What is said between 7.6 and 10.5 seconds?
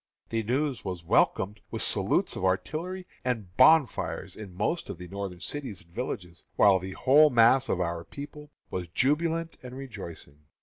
of our people was jubilant and rejoicing.